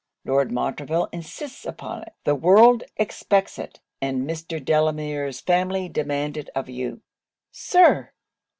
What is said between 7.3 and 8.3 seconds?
'Sir!'